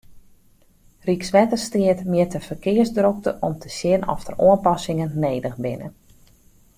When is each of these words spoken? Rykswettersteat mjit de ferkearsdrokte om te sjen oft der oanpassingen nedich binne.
Rykswettersteat 1.09 2.01
mjit 2.13 2.31
de 2.35 2.41
ferkearsdrokte 2.47 3.31
om 3.49 3.53
te 3.61 3.69
sjen 3.77 4.03
oft 4.15 4.27
der 4.27 4.39
oanpassingen 4.47 5.11
nedich 5.27 5.57
binne. 5.67 5.89